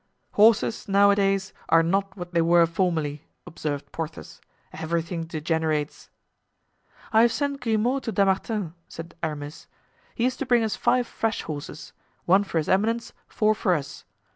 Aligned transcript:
"Horses, 0.31 0.87
nowadays, 0.87 1.53
are 1.69 1.83
not 1.83 2.17
what 2.17 2.33
they 2.33 2.41
were 2.41 2.65
formerly," 2.65 3.27
observed 3.45 3.91
Porthos; 3.91 4.41
"everything 4.73 5.25
degenerates." 5.25 6.09
"I 7.13 7.21
have 7.21 7.31
sent 7.31 7.61
Grimaud 7.61 8.01
to 8.05 8.11
Dammartin," 8.11 8.73
said 8.87 9.13
Aramis. 9.21 9.67
"He 10.15 10.25
is 10.25 10.35
to 10.37 10.45
bring 10.47 10.63
us 10.63 10.75
five 10.75 11.05
fresh 11.05 11.43
horses—one 11.43 12.45
for 12.45 12.57
his 12.57 12.67
eminence, 12.67 13.13
four 13.27 13.53
for 13.53 13.75
us. 13.75 14.03